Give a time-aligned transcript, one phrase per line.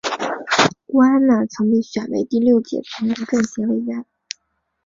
[0.87, 4.03] 郭安娜曾被选为第六届全国政协委员。